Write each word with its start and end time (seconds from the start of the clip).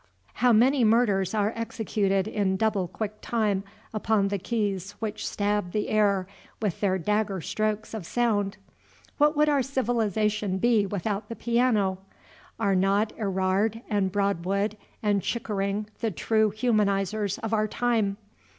How 0.41 0.51
many 0.51 0.83
murders 0.83 1.35
are 1.35 1.53
executed 1.55 2.27
in 2.27 2.57
double 2.57 2.87
quick 2.87 3.19
time 3.21 3.63
upon 3.93 4.29
the 4.29 4.39
keys 4.39 4.93
which 4.93 5.27
stab 5.27 5.73
the 5.73 5.89
air 5.89 6.25
with 6.59 6.79
their 6.79 6.97
dagger 6.97 7.39
strokes 7.39 7.93
of 7.93 8.07
sound! 8.07 8.57
What 9.19 9.37
would 9.37 9.47
our 9.47 9.61
civilization 9.61 10.57
be 10.57 10.87
without 10.87 11.29
the 11.29 11.35
piano? 11.35 11.99
Are 12.59 12.73
not 12.75 13.13
Erard 13.19 13.83
and 13.91 14.11
Broadwood 14.11 14.75
and 15.03 15.21
Chickering 15.21 15.85
the 15.99 16.09
true 16.09 16.49
humanizers 16.49 17.37
of 17.37 17.53
our 17.53 17.67
time? 17.67 18.17